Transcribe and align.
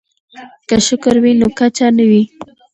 که 0.67 0.75
شکر 0.87 1.15
وي 1.23 1.31
نو 1.39 1.47
کچه 1.59 1.87
نه 1.97 2.03
وي. 2.09 2.23